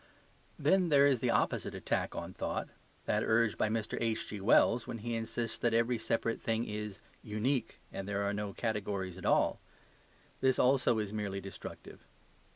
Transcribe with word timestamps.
Then 0.57 0.89
there 0.89 1.05
is 1.05 1.19
the 1.19 1.29
opposite 1.29 1.75
attack 1.75 2.15
on 2.15 2.33
thought: 2.33 2.69
that 3.05 3.21
urged 3.23 3.59
by 3.59 3.69
Mr. 3.69 3.99
H.G.Wells 4.01 4.87
when 4.87 4.97
he 4.97 5.13
insists 5.13 5.59
that 5.59 5.75
every 5.75 5.99
separate 5.99 6.41
thing 6.41 6.65
is 6.65 7.01
"unique," 7.21 7.77
and 7.93 8.07
there 8.07 8.23
are 8.23 8.33
no 8.33 8.51
categories 8.51 9.19
at 9.19 9.27
all. 9.27 9.59
This 10.39 10.57
also 10.57 10.97
is 10.97 11.13
merely 11.13 11.39
destructive. 11.39 12.03